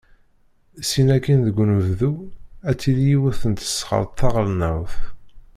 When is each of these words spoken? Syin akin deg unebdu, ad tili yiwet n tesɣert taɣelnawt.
Syin 0.89 1.09
akin 1.17 1.39
deg 1.47 1.57
unebdu, 1.63 2.11
ad 2.69 2.77
tili 2.79 3.05
yiwet 3.09 3.41
n 3.51 3.53
tesɣert 3.55 4.17
taɣelnawt. 4.19 4.95